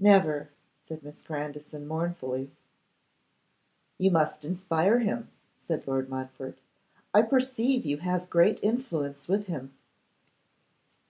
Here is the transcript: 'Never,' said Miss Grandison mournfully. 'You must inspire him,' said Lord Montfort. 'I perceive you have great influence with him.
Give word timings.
'Never,' 0.00 0.50
said 0.88 1.04
Miss 1.04 1.22
Grandison 1.22 1.86
mournfully. 1.86 2.50
'You 3.96 4.10
must 4.10 4.44
inspire 4.44 4.98
him,' 4.98 5.28
said 5.68 5.86
Lord 5.86 6.08
Montfort. 6.08 6.58
'I 7.14 7.22
perceive 7.22 7.86
you 7.86 7.98
have 7.98 8.28
great 8.28 8.58
influence 8.60 9.28
with 9.28 9.46
him. 9.46 9.72